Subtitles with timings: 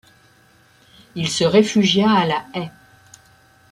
[1.13, 2.71] Il se réfugia à La Haye.